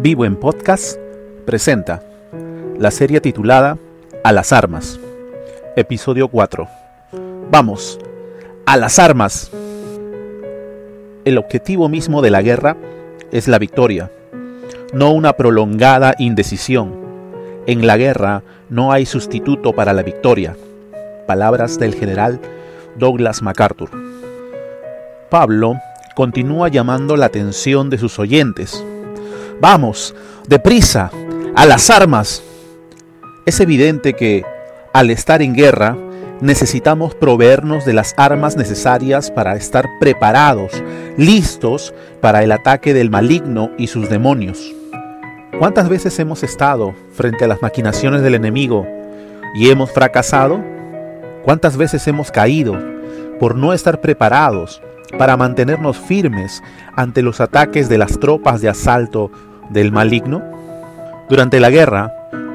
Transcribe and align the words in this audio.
Vivo 0.00 0.24
en 0.24 0.36
Podcast 0.36 0.96
presenta 1.44 2.00
la 2.78 2.92
serie 2.92 3.20
titulada 3.20 3.78
A 4.22 4.30
las 4.30 4.52
armas, 4.52 5.00
episodio 5.74 6.28
4. 6.28 6.68
Vamos, 7.50 7.98
a 8.64 8.76
las 8.76 9.00
armas. 9.00 9.50
El 11.24 11.36
objetivo 11.36 11.88
mismo 11.88 12.22
de 12.22 12.30
la 12.30 12.42
guerra 12.42 12.76
es 13.32 13.48
la 13.48 13.58
victoria, 13.58 14.12
no 14.92 15.10
una 15.10 15.32
prolongada 15.32 16.14
indecisión. 16.20 16.94
En 17.66 17.84
la 17.84 17.96
guerra 17.96 18.44
no 18.68 18.92
hay 18.92 19.04
sustituto 19.04 19.72
para 19.72 19.92
la 19.92 20.04
victoria. 20.04 20.56
Palabras 21.26 21.76
del 21.76 21.96
general 21.96 22.38
Douglas 22.96 23.42
MacArthur. 23.42 23.90
Pablo 25.28 25.74
continúa 26.14 26.68
llamando 26.68 27.16
la 27.16 27.26
atención 27.26 27.90
de 27.90 27.98
sus 27.98 28.20
oyentes 28.20 28.84
Vamos, 29.60 30.14
deprisa, 30.46 31.10
a 31.56 31.66
las 31.66 31.90
armas. 31.90 32.44
Es 33.44 33.58
evidente 33.58 34.12
que, 34.12 34.44
al 34.92 35.10
estar 35.10 35.42
en 35.42 35.54
guerra, 35.54 35.96
necesitamos 36.40 37.16
proveernos 37.16 37.84
de 37.84 37.92
las 37.92 38.14
armas 38.16 38.56
necesarias 38.56 39.32
para 39.32 39.56
estar 39.56 39.86
preparados, 39.98 40.72
listos 41.16 41.92
para 42.20 42.44
el 42.44 42.52
ataque 42.52 42.94
del 42.94 43.10
maligno 43.10 43.70
y 43.76 43.88
sus 43.88 44.08
demonios. 44.08 44.74
¿Cuántas 45.58 45.88
veces 45.88 46.16
hemos 46.20 46.44
estado 46.44 46.94
frente 47.12 47.44
a 47.44 47.48
las 47.48 47.60
maquinaciones 47.60 48.22
del 48.22 48.36
enemigo 48.36 48.86
y 49.56 49.70
hemos 49.70 49.90
fracasado? 49.90 50.62
¿Cuántas 51.44 51.76
veces 51.76 52.06
hemos 52.06 52.30
caído 52.30 52.78
por 53.40 53.56
no 53.56 53.72
estar 53.72 54.00
preparados 54.00 54.80
para 55.16 55.36
mantenernos 55.36 55.96
firmes 55.96 56.62
ante 56.94 57.22
los 57.22 57.40
ataques 57.40 57.88
de 57.88 57.98
las 57.98 58.20
tropas 58.20 58.60
de 58.60 58.68
asalto 58.68 59.30
del 59.70 59.92
maligno? 59.92 60.42
Durante 61.28 61.60
la 61.60 61.70
guerra, 61.70 62.12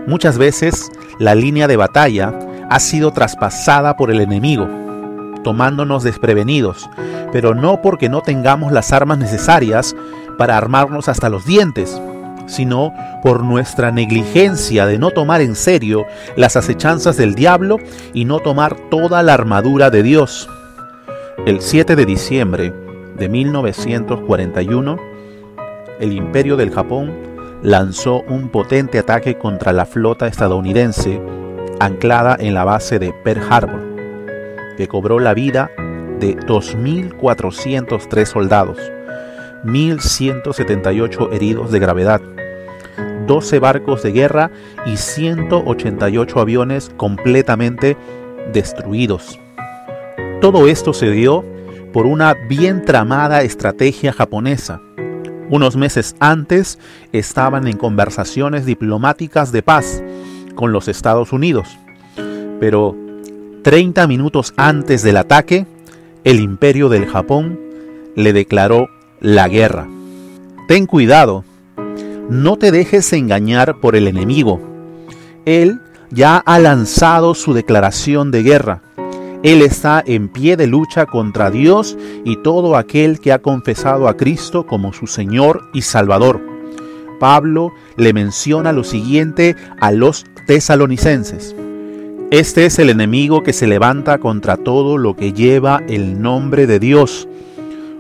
muchas 0.08 0.38
veces 0.38 0.92
la 1.20 1.36
línea 1.36 1.68
de 1.68 1.78
batalla 1.78 2.34
ha 2.70 2.80
sido 2.80 3.12
traspasada 3.12 3.96
por 3.96 4.12
el 4.12 4.20
enemigo, 4.20 4.68
tomándonos 5.44 6.04
desprevenidos, 6.04 6.90
pero 7.32 7.54
no 7.54 7.82
porque 7.82 8.10
no 8.10 8.22
tengamos 8.22 8.72
las 8.72 8.92
armas 8.92 9.18
necesarias 9.18 9.96
para 10.38 10.58
armarnos 10.58 11.10
hasta 11.10 11.30
los 11.30 11.46
dientes, 11.46 12.02
sino 12.48 12.94
por 13.22 13.44
nuestra 13.44 13.92
negligencia 13.92 14.86
de 14.86 14.98
no 14.98 15.12
tomar 15.12 15.42
en 15.42 15.56
serio 15.56 16.06
las 16.36 16.56
acechanzas 16.56 17.18
del 17.18 17.36
diablo 17.36 17.78
y 18.14 18.26
no 18.26 18.40
tomar 18.40 18.76
toda 18.90 19.24
la 19.24 19.34
armadura 19.34 19.90
de 19.90 20.04
Dios. 20.04 20.50
El 21.46 21.62
7 21.62 21.96
de 21.96 22.06
diciembre 22.06 22.74
de 23.18 23.30
1941, 23.30 24.98
el 26.00 26.14
imperio 26.14 26.58
del 26.58 26.72
Japón 26.72 27.14
lanzó 27.62 28.22
un 28.28 28.50
potente 28.50 29.00
ataque 29.00 29.38
contra 29.38 29.72
la 29.74 29.86
flota 29.86 30.28
estadounidense 30.28 31.22
anclada 31.80 32.36
en 32.40 32.54
la 32.54 32.66
base 32.66 33.00
de 33.00 33.14
Pearl 33.24 33.42
Harbor, 33.50 33.82
que 34.78 34.88
cobró 34.88 35.20
la 35.20 35.34
vida 35.34 35.72
de 36.20 36.36
2.403 36.38 38.26
soldados, 38.26 38.78
1.178 39.64 41.34
heridos 41.34 41.72
de 41.72 41.80
gravedad, 41.80 42.22
12 43.28 43.60
barcos 43.60 44.04
de 44.04 44.12
guerra 44.12 44.52
y 44.86 44.98
188 44.98 46.40
aviones 46.40 46.92
completamente 46.98 47.96
destruidos. 48.52 49.40
Todo 50.42 50.68
esto 50.68 50.92
se 50.92 51.10
dio 51.12 51.46
por 51.94 52.06
una 52.06 52.34
bien 52.50 52.84
tramada 52.84 53.44
estrategia 53.44 54.12
japonesa 54.12 54.82
unos 55.54 55.76
meses 55.76 56.16
antes 56.20 56.80
estaban 57.12 57.68
en 57.68 57.78
conversaciones 57.78 58.66
diplomáticas 58.66 59.52
de 59.52 59.62
paz 59.62 60.02
con 60.56 60.72
los 60.72 60.88
Estados 60.88 61.32
Unidos, 61.32 61.78
pero 62.60 62.98
30 63.62 64.08
minutos 64.08 64.56
antes 64.58 65.04
del 65.04 65.18
ataque, 65.18 65.68
el 66.24 66.40
imperio 66.40 66.90
del 66.90 67.06
Japón 67.06 67.60
le 68.16 68.34
declaró 68.34 68.90
la 69.20 69.48
guerra. 69.48 69.88
Ten 70.68 70.88
cuidado, 70.88 71.44
no 72.32 72.58
te 72.58 72.72
dejes 72.72 73.14
engañar 73.14 73.80
por 73.80 73.96
el 73.96 74.08
enemigo. 74.08 74.60
Él 75.46 75.82
ya 76.10 76.38
ha 76.38 76.58
lanzado 76.58 77.36
su 77.36 77.54
declaración 77.54 78.32
de 78.32 78.42
guerra. 78.42 78.82
Él 79.44 79.62
está 79.62 80.02
en 80.06 80.30
pie 80.30 80.56
de 80.56 80.68
lucha 80.68 81.06
contra 81.06 81.52
Dios 81.52 81.98
y 82.24 82.38
todo 82.38 82.78
aquel 82.78 83.20
que 83.20 83.34
ha 83.34 83.40
confesado 83.40 84.08
a 84.08 84.16
Cristo 84.16 84.66
como 84.66 84.94
su 84.94 85.06
Señor 85.06 85.70
y 85.74 85.82
Salvador. 85.82 86.42
Pablo 87.20 87.74
le 87.98 88.14
menciona 88.14 88.72
lo 88.72 88.86
siguiente 88.86 89.58
a 89.82 89.92
los 89.92 90.26
tesalonicenses. 90.48 91.56
Este 92.32 92.66
es 92.66 92.80
el 92.80 92.90
enemigo 92.90 93.44
que 93.44 93.52
se 93.52 93.68
levanta 93.68 94.18
contra 94.18 94.56
todo 94.56 94.98
lo 94.98 95.16
que 95.18 95.34
lleva 95.34 95.84
el 95.90 96.22
nombre 96.22 96.66
de 96.66 96.80
Dios 96.80 97.28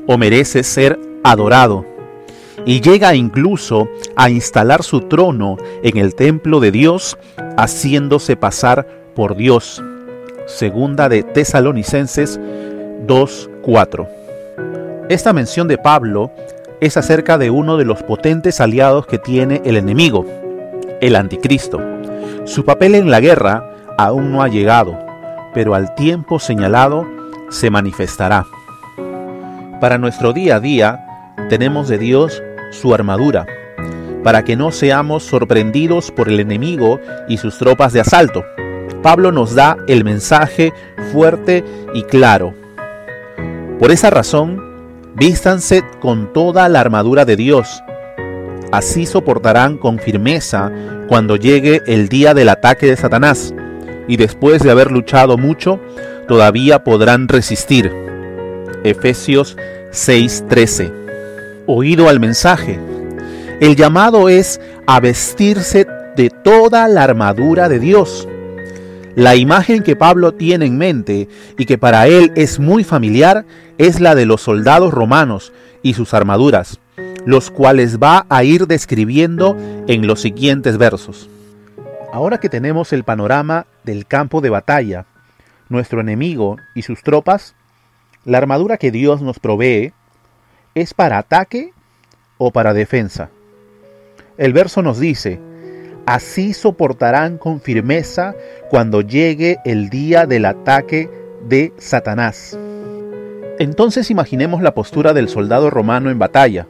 o 0.07 0.17
merece 0.17 0.63
ser 0.63 0.97
adorado 1.23 1.85
y 2.65 2.79
llega 2.79 3.15
incluso 3.15 3.89
a 4.15 4.29
instalar 4.29 4.81
su 4.81 5.01
trono 5.01 5.57
en 5.83 5.97
el 5.97 6.15
templo 6.15 6.61
de 6.61 6.71
Dios, 6.71 7.17
haciéndose 7.57 8.37
pasar 8.37 9.11
por 9.13 9.35
Dios. 9.35 9.83
Segunda 10.45 11.07
de 11.07 11.23
Tesalonicenses 11.23 12.39
2:4. 13.07 14.07
Esta 15.09 15.31
mención 15.31 15.67
de 15.69 15.77
Pablo 15.77 16.31
es 16.81 16.97
acerca 16.97 17.37
de 17.37 17.49
uno 17.49 17.77
de 17.77 17.85
los 17.85 18.03
potentes 18.03 18.59
aliados 18.59 19.05
que 19.05 19.17
tiene 19.17 19.61
el 19.63 19.77
enemigo, 19.77 20.25
el 20.99 21.15
anticristo. 21.15 21.81
Su 22.43 22.65
papel 22.65 22.95
en 22.95 23.09
la 23.09 23.21
guerra 23.21 23.63
aún 23.97 24.33
no 24.33 24.43
ha 24.43 24.49
llegado, 24.49 24.99
pero 25.53 25.75
al 25.75 25.95
tiempo 25.95 26.39
señalado 26.39 27.07
se 27.49 27.69
manifestará. 27.69 28.45
Para 29.79 29.97
nuestro 29.97 30.33
día 30.33 30.57
a 30.57 30.59
día 30.59 31.33
tenemos 31.49 31.87
de 31.87 31.97
Dios 31.97 32.43
su 32.71 32.93
armadura, 32.93 33.45
para 34.23 34.43
que 34.43 34.57
no 34.57 34.71
seamos 34.71 35.23
sorprendidos 35.23 36.11
por 36.11 36.27
el 36.27 36.41
enemigo 36.41 36.99
y 37.29 37.37
sus 37.37 37.57
tropas 37.57 37.93
de 37.93 38.01
asalto. 38.01 38.43
Pablo 39.03 39.33
nos 39.33 39.53
da 39.53 39.77
el 39.87 40.03
mensaje 40.03 40.73
fuerte 41.11 41.63
y 41.93 42.03
claro. 42.03 42.55
Por 43.77 43.91
esa 43.91 44.09
razón, 44.09 44.63
vístanse 45.13 45.83
con 45.99 46.31
toda 46.31 46.69
la 46.69 46.79
armadura 46.79 47.25
de 47.25 47.35
Dios. 47.35 47.83
Así 48.71 49.05
soportarán 49.05 49.77
con 49.77 49.99
firmeza 49.99 50.71
cuando 51.07 51.35
llegue 51.35 51.81
el 51.85 52.07
día 52.07 52.33
del 52.33 52.47
ataque 52.47 52.87
de 52.87 52.95
Satanás, 52.95 53.53
y 54.07 54.17
después 54.17 54.63
de 54.63 54.71
haber 54.71 54.89
luchado 54.89 55.37
mucho, 55.37 55.79
todavía 56.27 56.83
podrán 56.83 57.27
resistir. 57.27 57.91
Efesios 58.85 59.57
6:13. 59.91 60.91
Oído 61.67 62.07
al 62.07 62.19
mensaje. 62.19 62.79
El 63.59 63.75
llamado 63.75 64.29
es 64.29 64.59
a 64.87 64.99
vestirse 64.99 65.85
de 66.15 66.29
toda 66.29 66.87
la 66.87 67.03
armadura 67.03 67.69
de 67.69 67.79
Dios. 67.79 68.27
La 69.15 69.35
imagen 69.35 69.83
que 69.83 69.95
Pablo 69.95 70.33
tiene 70.33 70.65
en 70.65 70.77
mente 70.77 71.27
y 71.55 71.65
que 71.65 71.77
para 71.77 72.07
él 72.07 72.31
es 72.35 72.59
muy 72.59 72.83
familiar 72.83 73.45
es 73.77 73.99
la 73.99 74.15
de 74.15 74.25
los 74.25 74.41
soldados 74.41 74.91
romanos 74.91 75.53
y 75.83 75.93
sus 75.93 76.15
armaduras, 76.15 76.79
los 77.23 77.51
cuales 77.51 77.99
va 77.99 78.25
a 78.29 78.43
ir 78.43 78.65
describiendo 78.65 79.55
en 79.87 80.07
los 80.07 80.21
siguientes 80.21 80.79
versos. 80.79 81.29
Ahora 82.11 82.39
que 82.39 82.49
tenemos 82.49 82.91
el 82.91 83.03
panorama 83.03 83.67
del 83.83 84.07
campo 84.07 84.41
de 84.41 84.49
batalla, 84.49 85.05
nuestro 85.69 86.01
enemigo 86.01 86.57
y 86.73 86.81
sus 86.81 87.03
tropas, 87.03 87.53
la 88.25 88.39
armadura 88.39 88.77
que 88.77 88.89
Dios 88.89 89.21
nos 89.21 89.37
provee 89.37 89.93
es 90.73 90.95
para 90.95 91.19
ataque 91.19 91.71
o 92.39 92.49
para 92.49 92.73
defensa. 92.73 93.29
El 94.37 94.53
verso 94.53 94.81
nos 94.81 94.99
dice, 94.99 95.39
Así 96.05 96.53
soportarán 96.53 97.37
con 97.37 97.61
firmeza 97.61 98.35
cuando 98.69 99.01
llegue 99.01 99.57
el 99.63 99.89
día 99.89 100.25
del 100.25 100.45
ataque 100.45 101.09
de 101.47 101.71
Satanás. 101.77 102.57
Entonces 103.59 104.11
imaginemos 104.11 104.61
la 104.61 104.73
postura 104.73 105.13
del 105.13 105.29
soldado 105.29 105.69
romano 105.69 106.09
en 106.09 106.19
batalla. 106.19 106.67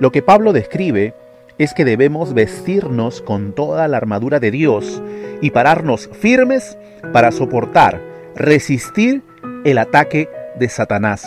Lo 0.00 0.12
que 0.12 0.22
Pablo 0.22 0.52
describe 0.52 1.14
es 1.58 1.74
que 1.74 1.84
debemos 1.84 2.34
vestirnos 2.34 3.22
con 3.22 3.54
toda 3.54 3.88
la 3.88 3.96
armadura 3.96 4.38
de 4.38 4.50
Dios 4.50 5.02
y 5.40 5.50
pararnos 5.50 6.08
firmes 6.12 6.78
para 7.12 7.32
soportar, 7.32 8.00
resistir 8.36 9.22
el 9.64 9.78
ataque 9.78 10.28
de 10.58 10.68
Satanás. 10.68 11.24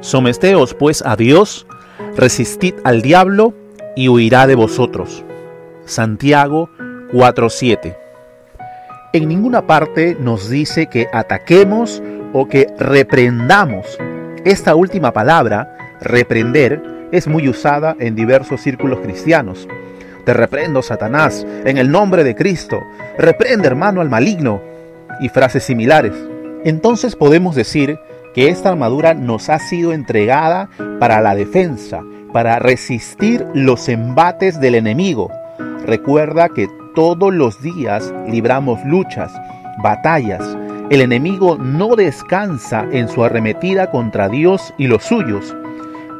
Somesteos 0.00 0.74
pues 0.74 1.02
a 1.04 1.16
Dios, 1.16 1.66
resistid 2.16 2.74
al 2.84 3.02
diablo 3.02 3.54
y 3.96 4.08
huirá 4.08 4.46
de 4.46 4.54
vosotros. 4.54 5.24
Santiago 5.84 6.70
4:7. 7.12 7.96
En 9.12 9.28
ninguna 9.28 9.66
parte 9.66 10.16
nos 10.20 10.48
dice 10.48 10.86
que 10.86 11.08
ataquemos 11.12 12.02
o 12.32 12.46
que 12.46 12.68
reprendamos. 12.78 13.98
Esta 14.44 14.74
última 14.74 15.12
palabra 15.12 15.96
reprender 16.00 16.80
es 17.12 17.26
muy 17.26 17.48
usada 17.48 17.96
en 17.98 18.14
diversos 18.14 18.60
círculos 18.60 19.00
cristianos. 19.00 19.66
Te 20.24 20.32
reprendo, 20.32 20.82
Satanás, 20.82 21.46
en 21.64 21.78
el 21.78 21.90
nombre 21.90 22.24
de 22.24 22.34
Cristo. 22.36 22.80
Reprende, 23.18 23.66
hermano, 23.66 24.00
al 24.00 24.10
maligno. 24.10 24.60
Y 25.20 25.28
frases 25.28 25.64
similares. 25.64 26.12
Entonces 26.64 27.16
podemos 27.16 27.54
decir 27.56 27.98
que 28.32 28.48
esta 28.48 28.70
armadura 28.70 29.12
nos 29.12 29.48
ha 29.48 29.58
sido 29.58 29.92
entregada 29.92 30.70
para 31.00 31.20
la 31.20 31.34
defensa, 31.34 32.02
para 32.32 32.58
resistir 32.58 33.44
los 33.54 33.88
embates 33.88 34.60
del 34.60 34.76
enemigo. 34.76 35.30
Recuerda 35.90 36.48
que 36.50 36.68
todos 36.94 37.34
los 37.34 37.60
días 37.62 38.14
libramos 38.28 38.78
luchas, 38.84 39.32
batallas. 39.82 40.56
El 40.88 41.00
enemigo 41.00 41.58
no 41.58 41.96
descansa 41.96 42.86
en 42.92 43.08
su 43.08 43.24
arremetida 43.24 43.90
contra 43.90 44.28
Dios 44.28 44.72
y 44.78 44.86
los 44.86 45.02
suyos, 45.02 45.52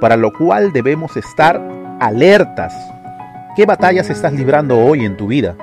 para 0.01 0.17
lo 0.17 0.33
cual 0.33 0.73
debemos 0.73 1.17
estar 1.17 1.63
alertas. 2.01 2.75
¿Qué 3.55 3.65
batallas 3.65 4.11
estás 4.11 4.33
librando 4.33 4.77
hoy 4.77 5.05
en 5.05 5.17
tu 5.17 5.29
vida? 5.29 5.55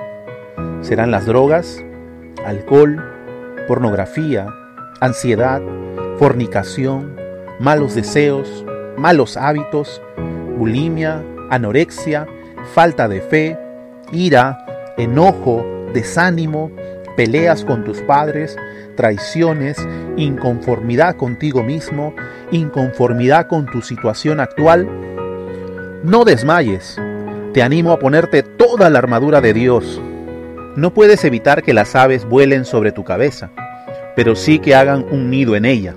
¿Serán 0.80 1.10
las 1.10 1.26
drogas, 1.26 1.84
alcohol, 2.46 3.04
pornografía, 3.66 4.46
ansiedad, 5.02 5.60
fornicación, 6.18 7.14
malos 7.60 7.94
deseos, 7.94 8.64
malos 8.96 9.36
hábitos, 9.36 10.00
bulimia, 10.56 11.22
anorexia, 11.50 12.26
falta 12.72 13.06
de 13.06 13.20
fe, 13.20 13.67
ira, 14.12 14.64
enojo, 14.96 15.64
desánimo, 15.92 16.70
peleas 17.16 17.64
con 17.64 17.84
tus 17.84 18.00
padres, 18.02 18.56
traiciones, 18.96 19.76
inconformidad 20.16 21.16
contigo 21.16 21.62
mismo, 21.62 22.14
inconformidad 22.50 23.46
con 23.46 23.66
tu 23.66 23.82
situación 23.82 24.40
actual, 24.40 24.88
no 26.02 26.24
desmayes. 26.24 27.00
Te 27.52 27.62
animo 27.62 27.92
a 27.92 27.98
ponerte 27.98 28.42
toda 28.42 28.88
la 28.90 28.98
armadura 28.98 29.40
de 29.40 29.52
Dios. 29.52 30.00
No 30.76 30.94
puedes 30.94 31.24
evitar 31.24 31.62
que 31.62 31.74
las 31.74 31.96
aves 31.96 32.24
vuelen 32.24 32.64
sobre 32.64 32.92
tu 32.92 33.02
cabeza, 33.02 33.50
pero 34.14 34.36
sí 34.36 34.58
que 34.60 34.76
hagan 34.76 35.04
un 35.10 35.30
nido 35.30 35.56
en 35.56 35.64
ella. 35.64 35.94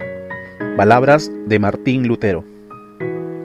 Palabras 0.75 1.31
de 1.45 1.59
Martín 1.59 2.07
Lutero. 2.07 2.43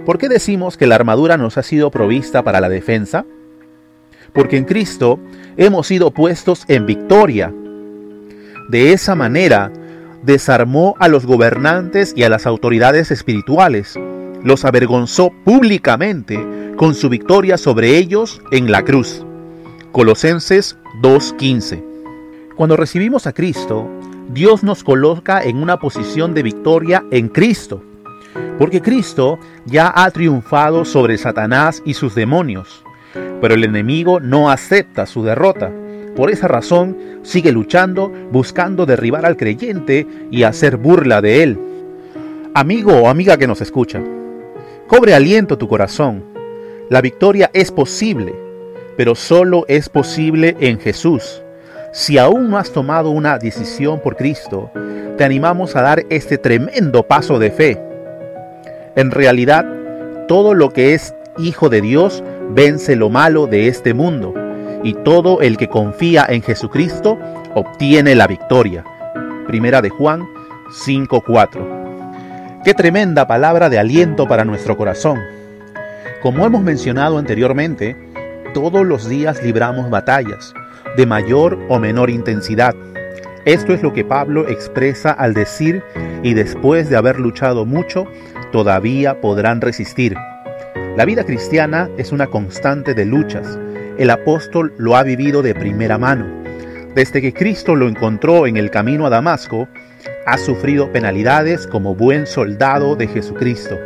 ¿Por 0.06 0.18
qué 0.18 0.28
decimos 0.28 0.76
que 0.76 0.86
la 0.86 0.94
armadura 0.94 1.36
nos 1.36 1.58
ha 1.58 1.62
sido 1.62 1.90
provista 1.90 2.42
para 2.42 2.60
la 2.60 2.68
defensa? 2.68 3.26
Porque 4.36 4.56
en 4.56 4.64
Cristo 4.64 5.18
hemos 5.56 5.88
sido 5.88 6.12
puestos 6.12 6.64
en 6.68 6.86
victoria. 6.86 7.52
De 8.68 8.92
esa 8.92 9.16
manera, 9.16 9.72
desarmó 10.22 10.94
a 10.98 11.08
los 11.08 11.26
gobernantes 11.26 12.12
y 12.14 12.22
a 12.22 12.28
las 12.28 12.46
autoridades 12.46 13.10
espirituales, 13.10 13.98
los 14.44 14.64
avergonzó 14.64 15.32
públicamente 15.44 16.38
con 16.76 16.94
su 16.94 17.08
victoria 17.08 17.56
sobre 17.56 17.96
ellos 17.96 18.40
en 18.52 18.70
la 18.70 18.84
cruz. 18.84 19.24
Colosenses 19.92 20.76
2.15. 21.02 21.82
Cuando 22.56 22.76
recibimos 22.76 23.26
a 23.26 23.32
Cristo, 23.32 23.88
Dios 24.28 24.62
nos 24.62 24.84
coloca 24.84 25.42
en 25.42 25.56
una 25.56 25.78
posición 25.78 26.34
de 26.34 26.42
victoria 26.42 27.04
en 27.10 27.28
Cristo. 27.28 27.82
Porque 28.58 28.82
Cristo 28.82 29.38
ya 29.64 29.92
ha 29.94 30.10
triunfado 30.10 30.84
sobre 30.84 31.16
Satanás 31.18 31.82
y 31.84 31.94
sus 31.94 32.14
demonios, 32.14 32.84
pero 33.40 33.54
el 33.54 33.64
enemigo 33.64 34.20
no 34.20 34.50
acepta 34.50 35.06
su 35.06 35.22
derrota. 35.22 35.70
Por 36.14 36.30
esa 36.30 36.48
razón 36.48 36.96
sigue 37.22 37.52
luchando, 37.52 38.12
buscando 38.32 38.86
derribar 38.86 39.26
al 39.26 39.36
creyente 39.36 40.06
y 40.30 40.44
hacer 40.44 40.76
burla 40.76 41.20
de 41.20 41.42
él. 41.42 41.58
Amigo 42.54 42.92
o 42.92 43.08
amiga 43.08 43.36
que 43.36 43.46
nos 43.46 43.60
escucha, 43.60 44.02
cobre 44.86 45.14
aliento 45.14 45.58
tu 45.58 45.68
corazón. 45.68 46.24
La 46.88 47.00
victoria 47.00 47.50
es 47.52 47.70
posible, 47.70 48.34
pero 48.96 49.14
solo 49.14 49.64
es 49.68 49.88
posible 49.88 50.56
en 50.60 50.78
Jesús. 50.78 51.42
Si 51.92 52.18
aún 52.18 52.50
no 52.50 52.58
has 52.58 52.72
tomado 52.72 53.10
una 53.10 53.38
decisión 53.38 54.00
por 54.00 54.16
Cristo, 54.16 54.70
te 55.16 55.24
animamos 55.24 55.76
a 55.76 55.82
dar 55.82 56.04
este 56.10 56.38
tremendo 56.38 57.02
paso 57.02 57.38
de 57.38 57.50
fe. 57.50 57.80
En 58.96 59.10
realidad, 59.10 59.66
todo 60.28 60.54
lo 60.54 60.70
que 60.70 60.94
es 60.94 61.14
hijo 61.38 61.68
de 61.68 61.80
Dios 61.80 62.22
vence 62.50 62.96
lo 62.96 63.10
malo 63.10 63.46
de 63.46 63.68
este 63.68 63.94
mundo, 63.94 64.34
y 64.82 64.94
todo 64.94 65.40
el 65.40 65.56
que 65.56 65.68
confía 65.68 66.26
en 66.28 66.42
Jesucristo 66.42 67.18
obtiene 67.54 68.14
la 68.14 68.26
victoria. 68.26 68.84
Primera 69.46 69.82
de 69.82 69.90
Juan 69.90 70.26
5:4. 70.70 72.62
Qué 72.64 72.74
tremenda 72.74 73.26
palabra 73.26 73.68
de 73.68 73.78
aliento 73.78 74.26
para 74.26 74.44
nuestro 74.44 74.76
corazón. 74.76 75.20
Como 76.22 76.44
hemos 76.44 76.62
mencionado 76.62 77.18
anteriormente, 77.18 77.96
todos 78.54 78.84
los 78.84 79.08
días 79.08 79.42
libramos 79.42 79.90
batallas, 79.90 80.52
de 80.96 81.06
mayor 81.06 81.58
o 81.68 81.78
menor 81.78 82.10
intensidad. 82.10 82.74
Esto 83.44 83.72
es 83.72 83.82
lo 83.82 83.92
que 83.92 84.04
Pablo 84.04 84.48
expresa 84.48 85.12
al 85.12 85.34
decir, 85.34 85.82
y 86.22 86.34
después 86.34 86.90
de 86.90 86.96
haber 86.96 87.20
luchado 87.20 87.64
mucho, 87.64 88.06
todavía 88.50 89.20
podrán 89.20 89.60
resistir. 89.60 90.16
La 90.96 91.04
vida 91.04 91.24
cristiana 91.24 91.90
es 91.98 92.10
una 92.10 92.28
constante 92.28 92.94
de 92.94 93.04
luchas. 93.04 93.58
El 93.98 94.08
apóstol 94.08 94.72
lo 94.78 94.96
ha 94.96 95.02
vivido 95.02 95.42
de 95.42 95.54
primera 95.54 95.98
mano. 95.98 96.24
Desde 96.94 97.20
que 97.20 97.34
Cristo 97.34 97.74
lo 97.76 97.86
encontró 97.86 98.46
en 98.46 98.56
el 98.56 98.70
camino 98.70 99.04
a 99.04 99.10
Damasco, 99.10 99.68
ha 100.24 100.38
sufrido 100.38 100.90
penalidades 100.92 101.66
como 101.66 101.94
buen 101.94 102.26
soldado 102.26 102.96
de 102.96 103.08
Jesucristo. 103.08 103.76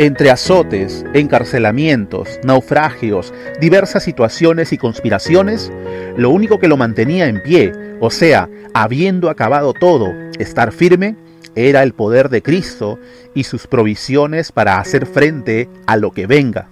Entre 0.00 0.32
azotes, 0.32 1.06
encarcelamientos, 1.14 2.40
naufragios, 2.42 3.32
diversas 3.60 4.02
situaciones 4.02 4.72
y 4.72 4.78
conspiraciones, 4.78 5.70
lo 6.16 6.30
único 6.30 6.58
que 6.58 6.66
lo 6.66 6.76
mantenía 6.76 7.28
en 7.28 7.40
pie, 7.40 7.72
o 8.00 8.10
sea, 8.10 8.48
habiendo 8.74 9.30
acabado 9.30 9.72
todo, 9.72 10.12
estar 10.40 10.72
firme, 10.72 11.14
era 11.56 11.82
el 11.82 11.94
poder 11.94 12.28
de 12.28 12.42
Cristo 12.42 12.98
y 13.34 13.44
sus 13.44 13.66
provisiones 13.66 14.52
para 14.52 14.78
hacer 14.78 15.06
frente 15.06 15.68
a 15.86 15.96
lo 15.96 16.12
que 16.12 16.26
venga. 16.26 16.68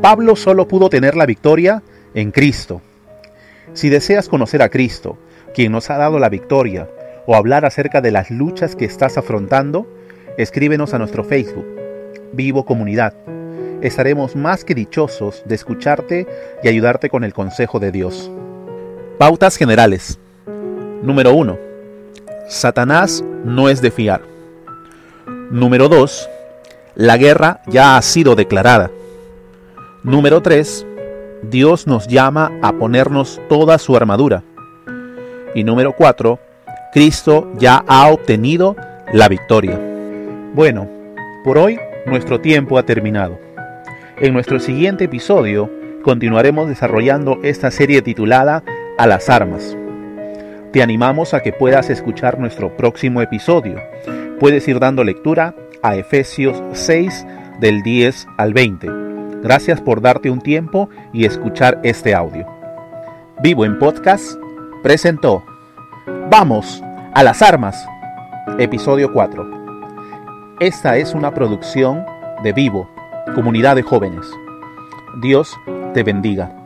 Pablo 0.00 0.34
solo 0.34 0.66
pudo 0.66 0.88
tener 0.88 1.14
la 1.14 1.26
victoria 1.26 1.82
en 2.14 2.32
Cristo. 2.32 2.80
Si 3.74 3.90
deseas 3.90 4.28
conocer 4.28 4.62
a 4.62 4.70
Cristo, 4.70 5.18
quien 5.54 5.72
nos 5.72 5.90
ha 5.90 5.98
dado 5.98 6.18
la 6.18 6.30
victoria, 6.30 6.88
o 7.26 7.36
hablar 7.36 7.64
acerca 7.64 8.00
de 8.00 8.10
las 8.10 8.30
luchas 8.30 8.74
que 8.74 8.86
estás 8.86 9.16
afrontando, 9.16 9.86
escríbenos 10.38 10.94
a 10.94 10.98
nuestro 10.98 11.22
Facebook, 11.22 11.66
Vivo 12.32 12.64
Comunidad. 12.64 13.14
Estaremos 13.82 14.34
más 14.34 14.64
que 14.64 14.74
dichosos 14.74 15.42
de 15.44 15.54
escucharte 15.54 16.26
y 16.62 16.68
ayudarte 16.68 17.10
con 17.10 17.24
el 17.24 17.34
consejo 17.34 17.78
de 17.78 17.92
Dios. 17.92 18.30
Pautas 19.18 19.56
generales. 19.56 20.18
Número 21.02 21.34
1 21.34 21.71
Satanás 22.52 23.24
no 23.44 23.70
es 23.70 23.80
de 23.80 23.90
fiar. 23.90 24.20
Número 25.50 25.88
2. 25.88 26.28
La 26.94 27.16
guerra 27.16 27.62
ya 27.66 27.96
ha 27.96 28.02
sido 28.02 28.36
declarada. 28.36 28.90
Número 30.02 30.42
3. 30.42 30.86
Dios 31.44 31.86
nos 31.86 32.06
llama 32.08 32.52
a 32.60 32.72
ponernos 32.72 33.40
toda 33.48 33.78
su 33.78 33.96
armadura. 33.96 34.42
Y 35.54 35.64
número 35.64 35.92
4. 35.92 36.38
Cristo 36.92 37.50
ya 37.56 37.82
ha 37.88 38.08
obtenido 38.08 38.76
la 39.14 39.28
victoria. 39.28 39.80
Bueno, 40.54 40.88
por 41.44 41.56
hoy 41.56 41.80
nuestro 42.04 42.42
tiempo 42.42 42.76
ha 42.76 42.82
terminado. 42.82 43.38
En 44.20 44.34
nuestro 44.34 44.60
siguiente 44.60 45.04
episodio 45.04 45.70
continuaremos 46.04 46.68
desarrollando 46.68 47.38
esta 47.42 47.70
serie 47.70 48.02
titulada 48.02 48.62
A 48.98 49.06
las 49.06 49.30
armas. 49.30 49.74
Te 50.72 50.82
animamos 50.82 51.34
a 51.34 51.40
que 51.40 51.52
puedas 51.52 51.90
escuchar 51.90 52.38
nuestro 52.38 52.74
próximo 52.74 53.20
episodio. 53.20 53.78
Puedes 54.40 54.66
ir 54.68 54.80
dando 54.80 55.04
lectura 55.04 55.54
a 55.82 55.96
Efesios 55.96 56.62
6 56.72 57.26
del 57.60 57.82
10 57.82 58.26
al 58.38 58.54
20. 58.54 58.88
Gracias 59.42 59.82
por 59.82 60.00
darte 60.00 60.30
un 60.30 60.40
tiempo 60.40 60.88
y 61.12 61.26
escuchar 61.26 61.78
este 61.82 62.14
audio. 62.14 62.46
Vivo 63.42 63.66
en 63.66 63.78
Podcast 63.78 64.36
presentó 64.82 65.44
Vamos 66.30 66.82
a 67.12 67.22
las 67.22 67.42
armas, 67.42 67.86
episodio 68.58 69.12
4. 69.12 70.56
Esta 70.58 70.96
es 70.96 71.12
una 71.12 71.34
producción 71.34 72.06
de 72.42 72.54
Vivo, 72.54 72.88
comunidad 73.34 73.76
de 73.76 73.82
jóvenes. 73.82 74.24
Dios 75.20 75.54
te 75.92 76.02
bendiga. 76.02 76.61